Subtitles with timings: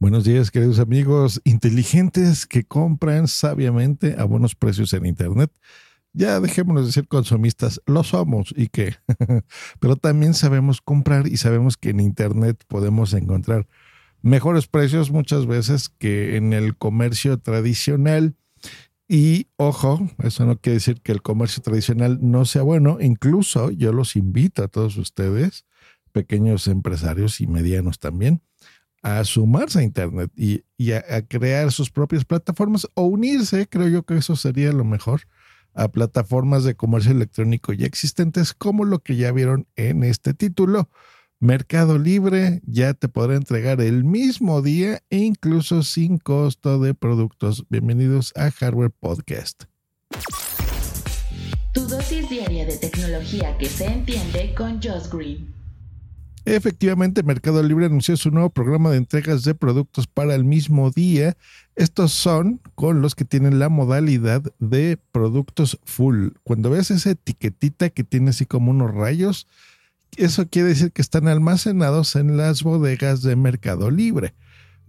[0.00, 5.50] Buenos días, queridos amigos inteligentes que compran sabiamente a buenos precios en Internet.
[6.12, 8.94] Ya dejémonos de ser consumistas, lo somos y qué.
[9.80, 13.66] Pero también sabemos comprar y sabemos que en Internet podemos encontrar
[14.22, 18.36] mejores precios muchas veces que en el comercio tradicional.
[19.08, 22.98] Y ojo, eso no quiere decir que el comercio tradicional no sea bueno.
[23.00, 25.66] Incluso yo los invito a todos ustedes,
[26.12, 28.42] pequeños empresarios y medianos también,
[29.02, 30.62] a sumarse a Internet y,
[30.92, 33.68] a, crear sus propias plataformas o unirse.
[33.68, 35.22] Creo yo que eso sería lo mejor
[35.74, 40.90] a plataformas de comercio electrónico ya existentes como lo que ya vieron en este título.
[41.40, 47.64] Mercado Libre ya te podrá entregar el mismo día e incluso sin costo de productos.
[47.68, 49.64] Bienvenidos a Hardware Podcast.
[51.72, 55.54] Tu dosis diaria de tecnología que se entiende con Josh Green.
[56.50, 61.36] Efectivamente, Mercado Libre anunció su nuevo programa de entregas de productos para el mismo día.
[61.76, 66.28] Estos son con los que tienen la modalidad de productos full.
[66.44, 69.46] Cuando ves esa etiquetita que tiene así como unos rayos,
[70.16, 74.32] eso quiere decir que están almacenados en las bodegas de Mercado Libre.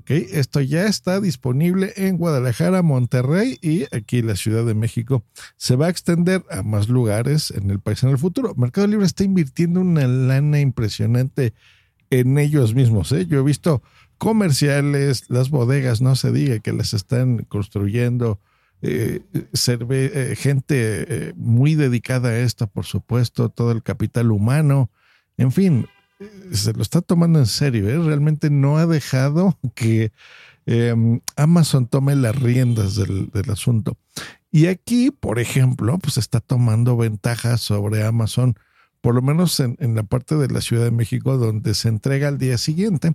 [0.00, 5.24] Okay, esto ya está disponible en Guadalajara, Monterrey y aquí la Ciudad de México.
[5.56, 8.54] Se va a extender a más lugares en el país en el futuro.
[8.56, 11.54] Mercado Libre está invirtiendo una lana impresionante
[12.10, 13.12] en ellos mismos.
[13.12, 13.26] ¿eh?
[13.26, 13.82] Yo he visto
[14.18, 18.40] comerciales, las bodegas, no se diga que las están construyendo.
[18.82, 24.90] Eh, eh, gente muy dedicada a esto, por supuesto, todo el capital humano.
[25.36, 25.86] En fin,
[26.52, 27.98] se lo está tomando en serio, ¿eh?
[27.98, 30.12] realmente no ha dejado que
[30.66, 33.96] em, Amazon tome las riendas del, asunto.
[34.50, 38.56] Y aquí, por ejemplo, pues está tomando ventajas sobre Amazon,
[39.00, 42.28] por lo menos en, en, la parte de la Ciudad de México donde se entrega
[42.28, 43.14] al día siguiente.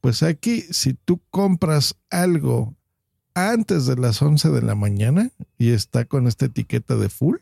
[0.00, 2.76] Pues aquí, si tú compras algo
[3.34, 7.38] antes de las 11 de la mañana y está con esta etiqueta de full,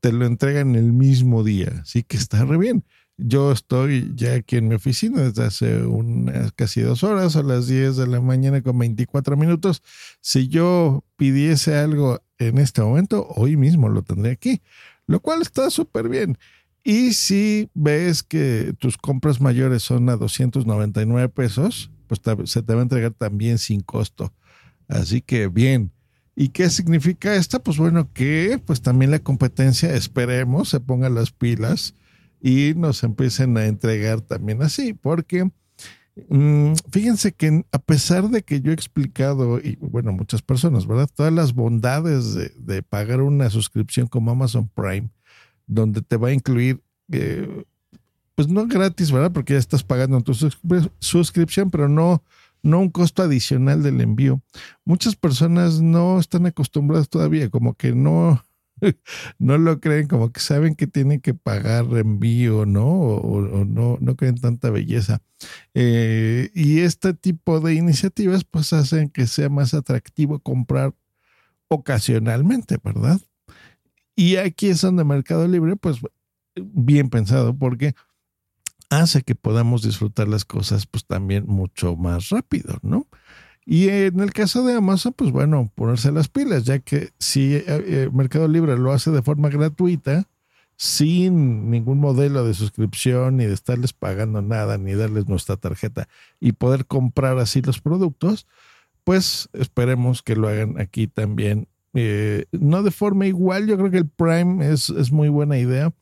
[0.00, 1.80] te lo entregan el mismo día.
[1.82, 2.84] Así que está re bien.
[3.20, 7.66] Yo estoy ya aquí en mi oficina desde hace unas casi dos horas, a las
[7.66, 9.82] 10 de la mañana con 24 minutos.
[10.20, 14.62] Si yo pidiese algo en este momento, hoy mismo lo tendré aquí,
[15.08, 16.38] lo cual está súper bien.
[16.84, 22.78] Y si ves que tus compras mayores son a 299 pesos, pues se te va
[22.78, 24.32] a entregar también sin costo.
[24.86, 25.90] Así que bien.
[26.36, 27.60] ¿Y qué significa esto?
[27.60, 31.94] Pues bueno, que pues también la competencia, esperemos, se ponga las pilas
[32.40, 35.50] y nos empiecen a entregar también así, porque
[36.28, 41.08] mm, fíjense que a pesar de que yo he explicado, y bueno, muchas personas, ¿verdad?
[41.14, 45.10] Todas las bondades de, pagar una suscripción como Amazon Prime,
[45.66, 46.80] donde te va a incluir,
[47.12, 47.64] eh,
[48.34, 49.32] pues no gratis, ¿verdad?
[49.32, 50.32] Porque ya estás pagando tu
[51.00, 52.22] suscripción, pero no,
[52.62, 54.40] no un costo adicional del envío.
[54.84, 58.42] Muchas personas no están acostumbradas todavía, como que no,
[59.38, 62.86] no lo creen, como que saben que tienen que pagar envío, ¿no?
[62.86, 65.22] O, no, no creen tanta belleza.
[65.74, 70.94] Eh, y este tipo de iniciativas pues hacen que sea más atractivo comprar
[71.68, 73.20] ocasionalmente, ¿verdad?
[74.16, 75.98] Y aquí es donde Mercado Libre, pues
[76.56, 77.94] bien pensado, porque
[78.90, 83.06] hace que podamos disfrutar las cosas pues también mucho más rápido, ¿no?
[83.70, 87.64] Y en el caso de Amazon, pues bueno, ponerse las pilas, ya que si eh,
[87.66, 90.26] eh, Mercado Libre lo hace de forma gratuita,
[90.78, 96.08] sin ningún modelo de suscripción, ni de estarles pagando nada, ni darles nuestra tarjeta
[96.40, 98.46] y poder comprar así los productos,
[99.04, 101.68] pues esperemos que lo hagan aquí también.
[101.92, 105.92] Eh, no de forma igual, yo creo que el Prime es, es muy buena idea,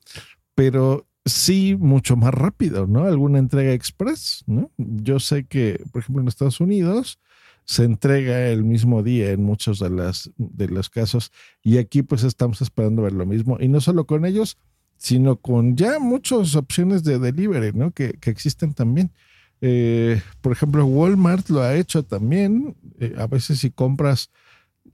[0.54, 3.06] pero sí mucho más rápido, ¿no?
[3.06, 4.70] Alguna entrega express, ¿no?
[4.76, 7.18] Yo sé que, por ejemplo, en Estados Unidos,
[7.66, 11.32] se entrega el mismo día en muchos de, las, de los casos
[11.62, 14.56] y aquí pues estamos esperando ver lo mismo y no solo con ellos,
[14.96, 17.90] sino con ya muchas opciones de delivery, ¿no?
[17.90, 19.10] Que, que existen también.
[19.60, 22.76] Eh, por ejemplo, Walmart lo ha hecho también.
[23.00, 24.30] Eh, a veces si compras,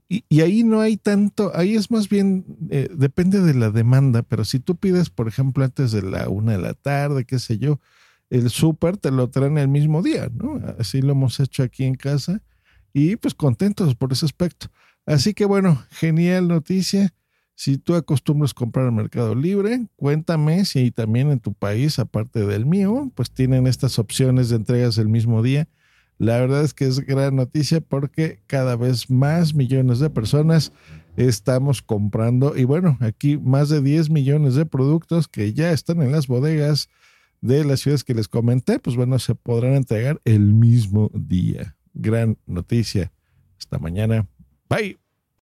[0.09, 4.23] y, y, ahí no hay tanto, ahí es más bien, eh, depende de la demanda,
[4.23, 7.59] pero si tú pides, por ejemplo, antes de la una de la tarde, qué sé
[7.59, 7.79] yo,
[8.29, 10.59] el súper te lo traen el mismo día, ¿no?
[10.79, 12.41] Así lo hemos hecho aquí en casa
[12.93, 14.67] y pues contentos por ese aspecto.
[15.05, 17.13] Así que bueno, genial noticia.
[17.55, 22.65] Si tú acostumbras comprar en Mercado Libre, cuéntame si también en tu país, aparte del
[22.65, 25.67] mío, pues tienen estas opciones de entregas el mismo día.
[26.17, 30.71] La verdad es que es gran noticia porque cada vez más millones de personas
[31.15, 36.11] estamos comprando y bueno, aquí más de 10 millones de productos que ya están en
[36.11, 36.89] las bodegas
[37.41, 41.75] de las ciudades que les comenté, pues bueno, se podrán entregar el mismo día.
[41.93, 43.11] Gran noticia.
[43.57, 44.27] Hasta mañana.
[44.69, 45.02] Bye.